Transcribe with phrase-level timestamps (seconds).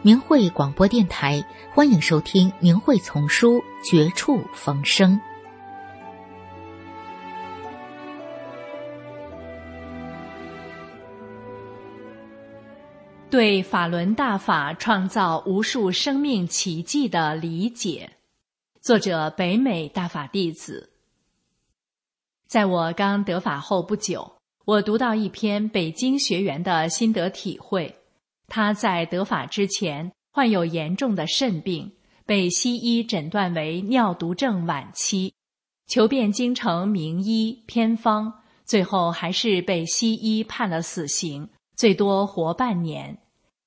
[0.00, 1.44] 明慧广播电台，
[1.74, 5.12] 欢迎收听《明慧丛书·绝处逢生》。
[13.28, 18.08] 对法轮大法创造无数生命奇迹的理解，
[18.80, 20.90] 作者北美大法弟子。
[22.46, 27.97] 在我刚得法后不久，我读到一篇北京学员的心得体会。
[28.48, 31.92] 他在得法之前患有严重的肾病，
[32.26, 35.32] 被西医诊断为尿毒症晚期，
[35.86, 38.32] 求遍京城名医偏方，
[38.64, 43.18] 最后还是被西医判了死刑，最多活半年。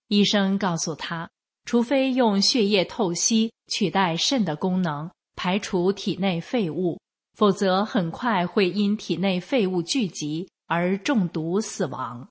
[0.07, 1.29] 医生告诉他，
[1.63, 6.99] 除非用血液透析取代肾的功能，排除体内废物，
[7.37, 12.27] 否则很快会因体内废物聚集而中毒死亡。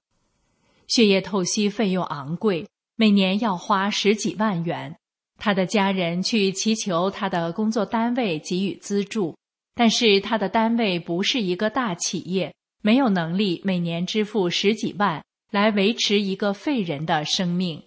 [0.90, 4.96] 血液透析费用昂贵，每年要花十几万元。
[5.38, 9.36] 他的家人去祈求他的工作单位给予资助，
[9.76, 12.52] 但是他的单位不是一个大企业，
[12.82, 17.80] 没有能力每年支付十几万来维持一个废人的生命。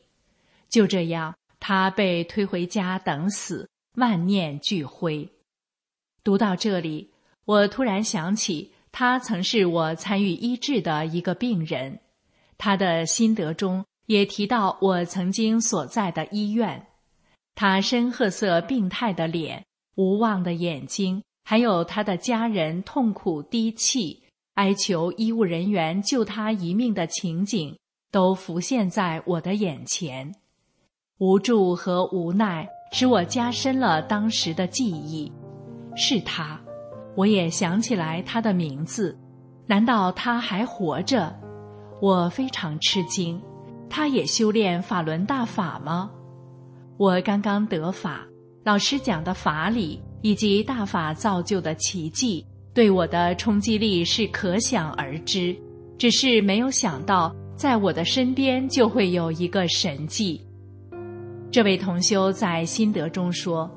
[0.69, 5.29] 就这样，他被推回家等死，万念俱灰。
[6.23, 7.11] 读到这里，
[7.43, 11.99] 我突然想起，他曾是我参与医治的一个病人。
[12.57, 16.85] 他的心得中也提到我曾经所在的医院，
[17.55, 19.63] 他深褐色病态的脸、
[19.95, 24.23] 无望的眼睛，还有他的家人痛苦低泣、
[24.55, 27.77] 哀求医务人员救他一命的情景，
[28.11, 30.33] 都浮现在我的眼前。
[31.19, 35.31] 无助和无奈使我加深了当时的记忆。
[35.95, 36.59] 是他，
[37.15, 39.17] 我也想起来他的名字。
[39.65, 41.33] 难道他还活着？
[42.03, 43.41] 我非常吃惊，
[43.89, 46.11] 他也修炼法轮大法吗？
[46.97, 48.27] 我刚刚得法，
[48.65, 55.55] 老师讲的法理以及大法造就的奇迹，对我的冲击力是可想而知。
[55.97, 60.45] 只是没有想到，在我的身边就会有一个神迹。
[61.49, 63.71] 这位同修在心得中说，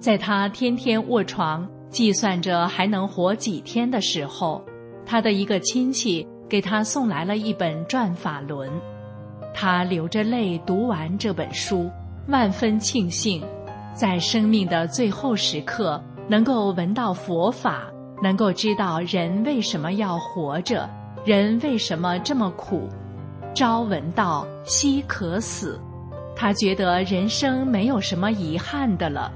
[0.00, 4.64] 在他天天卧床计算着还能活几天的时候，
[5.06, 6.26] 他的一个亲戚。
[6.48, 8.70] 给他送来了一本《转法轮》，
[9.52, 11.90] 他流着泪读完这本书，
[12.28, 13.42] 万分庆幸，
[13.92, 17.84] 在生命的最后时刻能够闻到佛法，
[18.22, 20.88] 能够知道人为什么要活着，
[21.24, 22.88] 人为什么这么苦，
[23.54, 25.78] 朝闻道，夕可死，
[26.34, 29.30] 他觉得人生没有什么遗憾的了。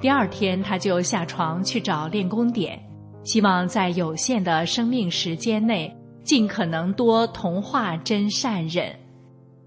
[0.00, 2.76] 第二天，他就下床去找练功点，
[3.22, 5.96] 希望在有限的生命时间内。
[6.24, 8.94] 尽可能多同化真善忍，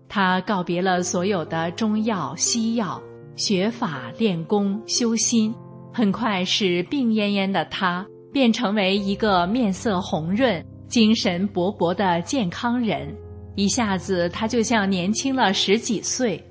[0.08, 3.02] 他告别了所有的中药西药，
[3.36, 5.54] 学法练功修心，
[5.94, 13.14] 很快使病恹恹的他变成为一个面色红润、精神勃勃的健康人，
[13.56, 16.42] 一下子他就像年轻了十几岁。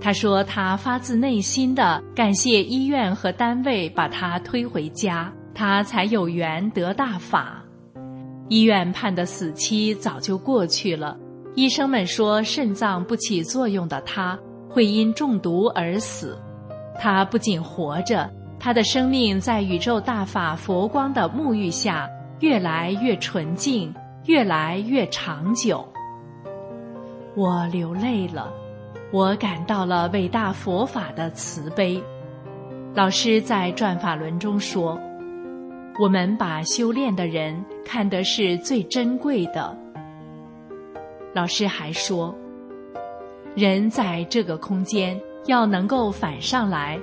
[0.00, 7.63] 他说他发自内心的感谢医院和单位把他推回家，他才有缘得大法。
[8.48, 11.16] 医院判的死期早就过去了，
[11.54, 14.38] 医生们说肾脏不起作用的他
[14.68, 16.38] 会因中毒而死。
[17.00, 18.30] 他不仅活着，
[18.60, 22.08] 他的生命在宇宙大法佛光的沐浴下
[22.40, 23.92] 越来越纯净，
[24.26, 25.86] 越来越长久。
[27.34, 28.52] 我流泪了，
[29.10, 32.00] 我感到了伟大佛法的慈悲。
[32.94, 35.00] 老师在《转法轮》中说。
[35.96, 39.76] 我们把修炼的人看得是最珍贵的。
[41.32, 42.34] 老师还说，
[43.54, 46.98] 人在这个空间要能够反上来，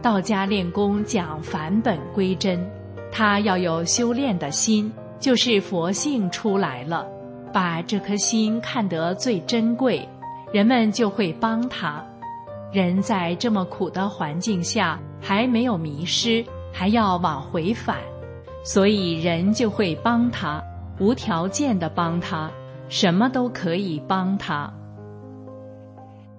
[0.00, 2.64] 道家练功讲返本归真，
[3.10, 7.04] 他要有修炼的心，就是佛性出来了，
[7.52, 10.08] 把这颗心看得最珍贵，
[10.52, 12.00] 人们就会帮他。
[12.72, 17.96] 人在这么苦的环境下还没有迷失，还要往回返。
[18.66, 20.60] 所以人就会帮他，
[20.98, 22.50] 无条件的帮他，
[22.88, 24.68] 什么都可以帮他。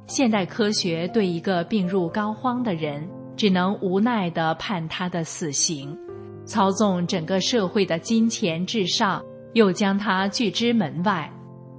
[0.07, 3.07] 现代科学对一个病入膏肓的人，
[3.37, 5.97] 只能无奈的判他的死刑，
[6.45, 11.31] 操纵整个社会的金钱至上，又将他拒之门外。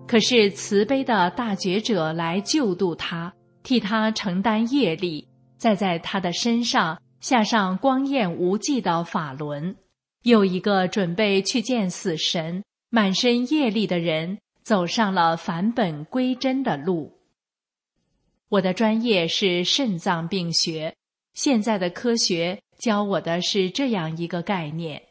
[0.06, 3.30] 可是慈悲的大觉者来救度他，
[3.62, 5.28] 替他承担业力，
[5.58, 9.76] 再在他的身上下上光艳无际的法轮。
[10.22, 12.62] 又一个准备去见死神。
[12.90, 17.12] 满身业力的人走上了返本归真的路。
[18.48, 20.94] 我的专业是肾脏病学，
[21.34, 25.02] 现在的科学教我的是这样一个概念：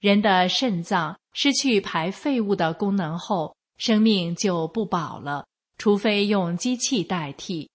[0.00, 5.46] 人的肾脏失去排废物的功能后，生命就不保了，
[5.78, 7.70] 除非用机器代替。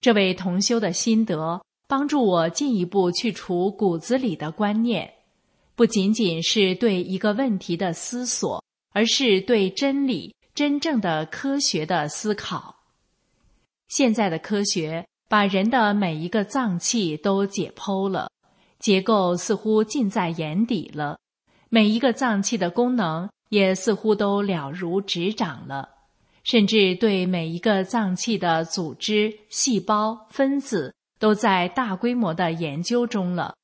[0.00, 5.12] 这位同修的心得帮助我进一步去除骨子里的观念，
[5.78, 8.62] 不仅仅是对一个问题的思索。
[8.90, 12.74] 而是对真理、真正的科学的思考。
[13.86, 18.28] 现在的科学把人的每一个脏器都解剖了，
[18.80, 21.18] 结构似乎近在眼底了，
[21.68, 25.88] 每一个脏器的功能也似乎都了如指掌了，
[26.42, 33.54] 甚至对每一个脏器的组织、细胞、分子都在大规模的研究中了。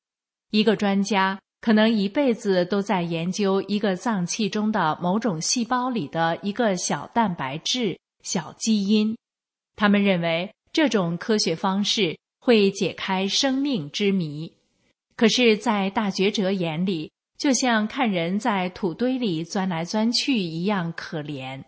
[0.51, 1.39] 一个专家。
[1.65, 9.17] 可能一辈子都在研究一个脏器中的某种细胞里的一个小蛋白质、小基因。
[9.75, 14.53] 他们认为这种科学方式会解开生命之谜。
[15.15, 21.63] 可是，在大觉者眼里，就像看人在土堆里钻来钻去一样可怜。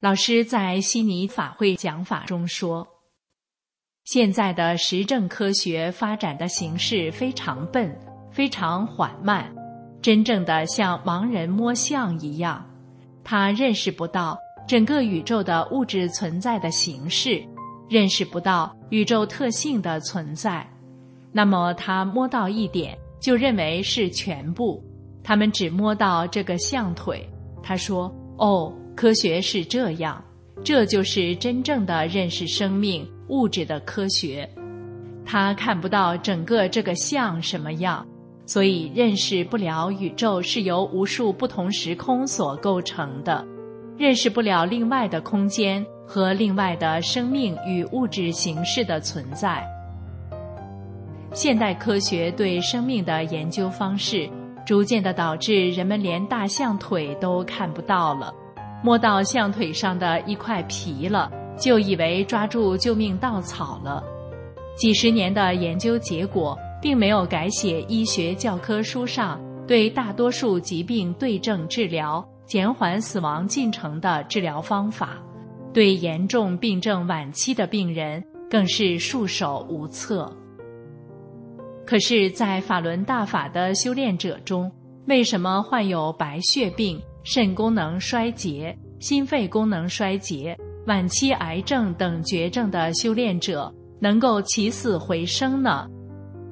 [0.00, 2.88] 老师在悉尼法会讲法中说
[4.04, 7.96] ：“现在的实证科学发展的形式非常笨。”
[8.32, 9.54] 非常缓慢，
[10.00, 12.64] 真正的像盲人摸象一样，
[13.22, 17.44] 他认识不到整个宇宙的物质存在的形式，
[17.88, 20.66] 认识不到宇宙特性的存在。
[21.30, 24.82] 那么他摸到一点，就认为是全部。
[25.22, 27.28] 他们只摸到这个象腿。
[27.62, 30.22] 他说：“哦，科学是这样，
[30.64, 34.48] 这就是真正的认识生命物质的科学。”
[35.24, 38.04] 他看不到整个这个象什么样。
[38.44, 43.44] 所以认识不了宇宙是由无数不同时空所构成的，
[43.96, 49.64] 认识不了另外的空间和另外的生命与物质形式的存在。
[51.32, 54.28] 现代科学对生命的研究方式，
[54.66, 58.34] 逐渐的导致人们连大象腿都看不到了，
[58.82, 64.02] 摸到象腿上的一块皮了，就以为抓住救命稻草了。
[64.76, 66.58] 几十年的研究结果。
[66.82, 75.16] 并没有改写医学教科书上对大多数疾病对症治疗、减缓死亡进程的治疗方法，
[75.72, 80.30] 对严重病症晚期的病人更是束手无策。
[81.86, 84.70] 可是，在法轮大法的修炼者中，
[85.06, 95.88] 为什么患有白血病、肾功能衰竭、心肺功能衰竭、晚期癌症等绝症的修炼者能够起死回生呢？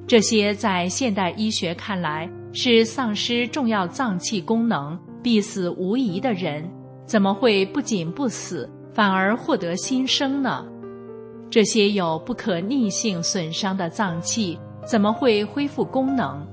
[0.07, 6.69] 这些在现代医学看来是丧失重要脏器功能、必死无疑的人，
[7.05, 10.65] 怎么会不仅不死，反而获得新生呢？
[11.49, 16.45] 这些有不可逆性损伤的脏器怎么会恢复功能？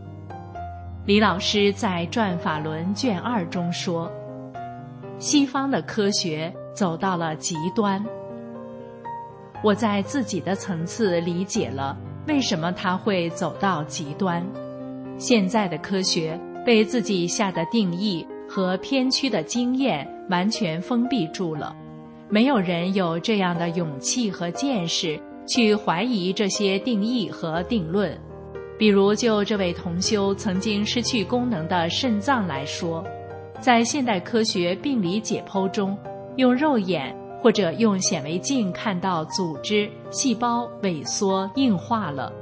[1.05, 4.11] 李老师在《转法轮》卷二中说
[5.19, 8.05] ：“西方的科学走到了极端。”
[9.65, 11.97] 我在自己的层次理解了。
[12.29, 14.47] 为什么他会走到极端？
[15.17, 21.75] 现在的科学被自己下的定义和偏曲的经验完全封闭住了，
[22.29, 28.17] 没有人有这样的勇气和见识去怀疑这些定义和定论。
[28.79, 33.03] 比如，就这位同修曾经失去功能的肾脏来说，
[33.59, 35.97] 在现代科学病理解剖中，
[36.37, 37.17] 用肉眼。
[37.41, 42.33] 或者用显微镜看到组织、细胞萎缩硬化了，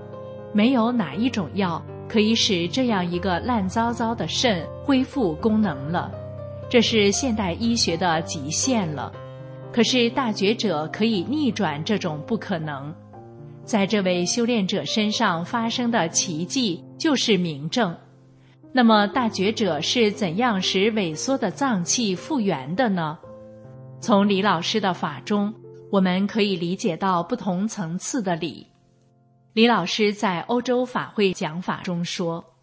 [0.52, 6.10] 没有哪一种药可以使这样一个烂糟糟的肾恢复功能了，
[6.70, 9.12] 这是现代医学的极限了。
[9.72, 12.94] 可是大觉者可以逆转这种不可能，
[13.64, 17.94] 在这位修炼者身上发生的奇迹就是明证。
[18.72, 23.18] 那么大觉者是怎样使萎缩的脏器复原的呢？
[24.06, 25.52] 从李老师的法中，
[25.90, 28.64] 我们可以理解到不同层次的理。
[29.52, 32.54] 李老师在欧洲法会讲法中说：“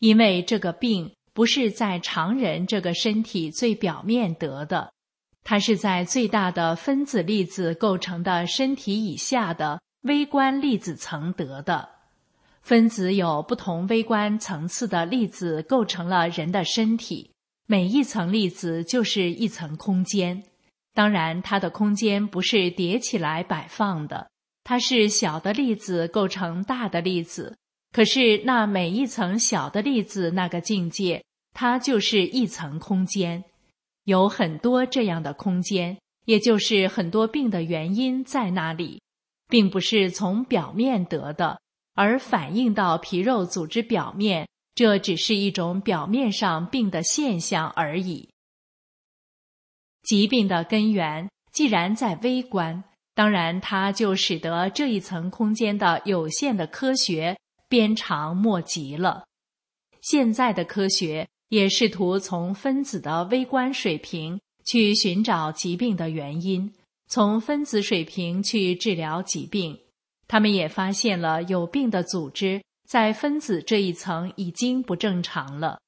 [0.00, 4.92] 因为这个病不是在常人这个身体最表面得的，
[5.44, 11.88] 它是在最大的分子粒子构成的身体以下的微观粒子层得的。
[12.60, 17.29] 分子有不同微观层次的粒子构成了人的身体，
[17.70, 20.42] 每一层粒子就是一层空间。
[20.92, 24.28] 当然，它的空间不是叠起来摆放的，
[24.64, 27.56] 它是小的粒子构成大的粒子。
[27.92, 31.22] 可是，那每一层小的粒子那个境界，
[31.54, 33.44] 它就是一层空间，
[34.02, 39.00] 有很多这样的空间，也就是很多病的原因在那里，
[39.48, 41.60] 并不是从表面得的，
[41.94, 44.48] 而反映到皮肉组织表面，
[44.80, 48.30] 这只是一种表面上病的现象而已。
[50.02, 52.82] 疾病的根源既然在微观，
[53.14, 57.36] 当然它就使得这一层空间的有限的科学。
[57.68, 59.24] 鞭长莫及了。
[60.00, 66.72] 现在的科学也试图从分子的微观水平去寻找疾病的原因，
[67.06, 69.78] 从分子水平去治疗疾病。
[70.26, 75.78] 他们也发现了有病的组织在分子这一层已经不正常了。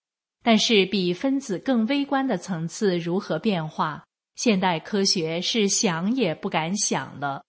[0.40, 4.04] 但是，比分子更微观的层次如何变化，
[4.36, 7.42] 现代科学是想也不敢想了，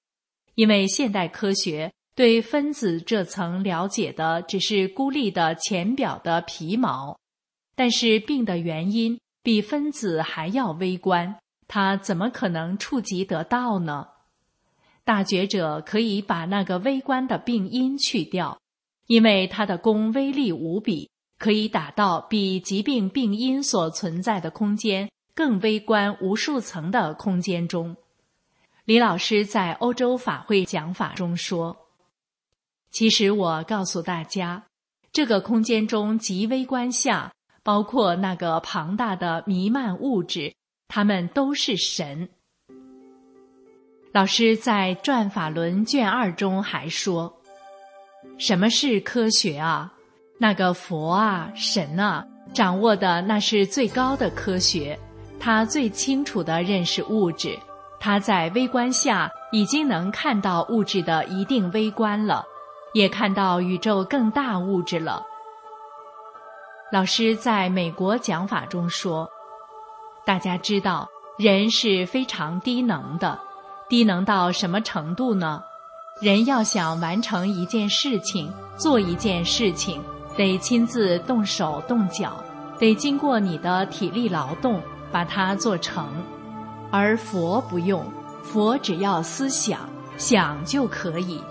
[0.55, 1.93] 因为现代科学。
[2.15, 7.19] 对分子这层了解的只是孤立的浅表的皮毛，
[7.75, 14.07] 但是病的原因比分子还要微观，它怎么可能触及得到呢？
[15.03, 18.60] 大觉者可以把那个微观的病因去掉，
[19.07, 27.95] 因为它的功威力无比，可以打到比疾病病因所存在的空间更微观无数层的空间中。
[28.86, 31.77] 李老师在欧洲法会讲法中说。
[32.91, 34.65] 其实我告诉大家，
[35.12, 37.33] 这个空间中极微观下，
[37.63, 40.53] 包括那个庞大的弥漫物质，
[40.88, 42.29] 它们都是神。
[44.12, 47.41] 老师在《转法轮》卷二中还说
[48.37, 49.91] ：“什么是科学啊？
[50.37, 54.99] 那个佛啊、神啊，掌握的那是最高的科学，
[55.39, 57.57] 他最清楚的认识物质，
[57.99, 62.43] 他在微观下已经能看到物质的一定微观了。”
[62.93, 65.23] 也看到宇宙更大物质了。
[66.91, 69.27] 老师在美国讲法中说
[70.23, 71.09] ：“大家知道，
[71.39, 73.39] 人是非常低能的，
[73.89, 75.63] 低能到什么程度呢？
[76.20, 80.01] 人要想完成一件事情，做一件事情，
[80.38, 82.41] 得亲自动手动脚，
[82.79, 86.08] 得经过你的体力劳动把它做成。
[86.91, 88.05] 而佛不用，
[88.43, 89.79] 佛只要思想，
[90.17, 91.41] 想就可以。”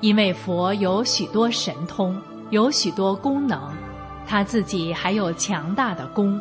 [0.00, 3.72] 因为佛有许多神通，有许多功能，
[4.26, 6.40] 他自己还有强大的功，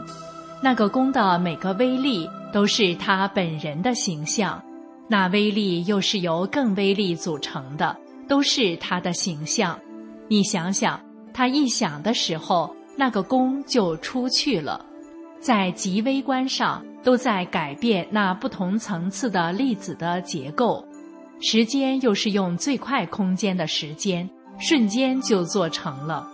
[0.61, 4.61] 那个功的每个威力都是他本人的形象，
[5.07, 7.95] 那威力又是由更威力组成的，
[8.27, 9.79] 都是他的形象。
[10.27, 10.99] 你想想，
[11.33, 14.83] 他一想的时候，那个功就出去了，
[15.39, 20.83] 在极微观上都在改变那不同层次的粒子的结构。
[21.41, 26.25] 时间又是用最快空间的时间，瞬间就做成了。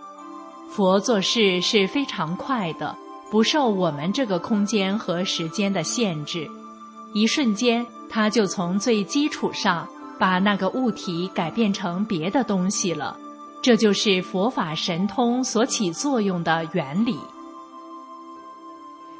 [0.70, 2.96] 佛做事是非常快的，
[3.28, 6.46] 不受我们这个空间和时间的限制。
[7.12, 9.88] 一瞬间，他就从最基础上
[10.18, 13.16] 把那个物体改变成别的东西了。
[13.62, 17.16] 这就是佛法神通所起作用的原理。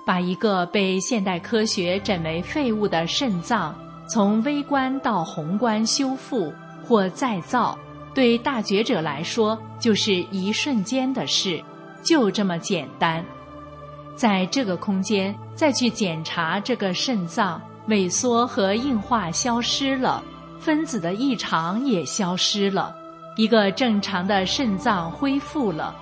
[0.04, 3.74] 把一个被现代科学诊为废物的肾脏。
[4.08, 6.52] 从微观到宏观修复
[6.84, 7.78] 或再造，
[8.12, 11.62] 对大觉者来说就是一瞬间的事，
[12.02, 13.24] 就这么简单。
[14.16, 20.22] 在这个空间再去检查这个肾脏萎缩和硬化消失了，
[20.58, 22.94] 分子的异常也消失了，
[23.36, 25.94] 一个正常的肾脏恢复了。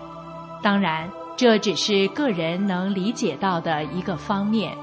[0.62, 4.76] 当然，这只是个人能理解到的一个方面。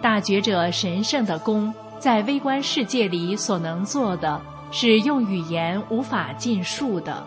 [0.00, 1.72] 大觉者神圣的功。
[1.98, 7.22] 在微观世界里所能做的是用语言无法尽述的。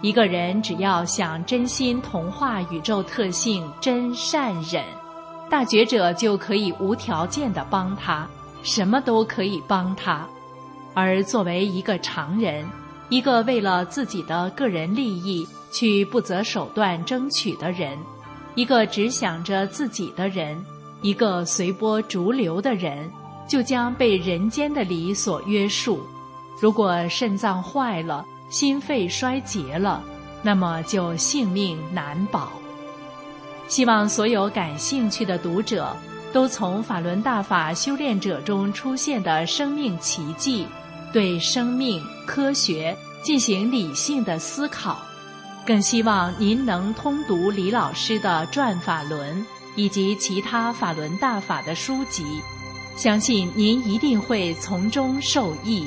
[0.00, 4.84] 一个人只要想真心同化宇宙特性真善忍，
[5.50, 8.26] 大觉者就可以无条件的帮他，
[8.62, 10.26] 什么都可以帮他。
[10.94, 12.64] 而作为一个常人，
[13.08, 17.98] 一个为了自己的个人利益去不择手段争取的人，
[18.54, 20.64] 一个只想着自己的人，
[21.02, 23.10] 一个随波逐流的人。
[23.48, 26.06] 就将被人间的理所约束。
[26.60, 30.00] 如果肾脏坏了，心肺衰竭了，
[30.40, 32.52] 那么就性命难保。
[33.70, 35.96] 希望所有感兴趣的读者
[36.32, 40.66] 都从法轮大法修炼者中出现的生命奇迹，
[41.12, 45.00] 对生命科学进行理性的思考。
[45.64, 49.40] 更希望您能通读李老师的《转法轮》
[49.76, 52.24] 以及其他法轮大法的书籍，
[52.96, 55.86] 相信您一定会从中受益。